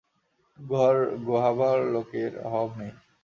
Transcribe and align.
ঘর 0.59 0.95
গোহাবার 1.25 1.77
লোকের 1.93 2.31
অভাব 2.47 2.67
নেই। 2.77 2.91